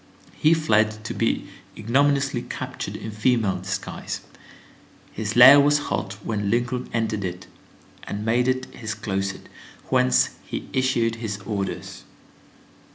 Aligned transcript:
He 0.33 0.55
fled, 0.55 1.03
to 1.05 1.13
be 1.13 1.47
ignominiously 1.77 2.47
captured 2.49 2.95
in 2.95 3.11
female 3.11 3.57
disguise. 3.59 4.21
His 5.11 5.35
lair 5.35 5.59
was 5.59 5.77
hot 5.91 6.13
when 6.25 6.49
Lincoln 6.49 6.89
entered 6.91 7.23
it, 7.23 7.45
and 8.05 8.25
made 8.25 8.47
it 8.47 8.65
his 8.73 8.95
closet, 8.95 9.47
whence 9.89 10.29
he 10.43 10.67
issued 10.73 11.17
his 11.17 11.37
orders. 11.45 12.03